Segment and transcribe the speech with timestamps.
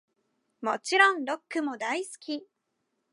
[0.61, 2.41] もちろんロックも大好き♡